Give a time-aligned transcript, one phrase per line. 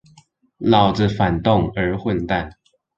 [0.57, 2.55] 老子反動兒混蛋